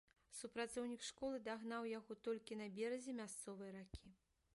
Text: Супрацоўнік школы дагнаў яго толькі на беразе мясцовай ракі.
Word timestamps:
Супрацоўнік 0.35 1.03
школы 1.09 1.41
дагнаў 1.47 1.85
яго 1.91 2.17
толькі 2.29 2.57
на 2.63 2.67
беразе 2.79 3.15
мясцовай 3.21 3.69
ракі. 3.77 4.09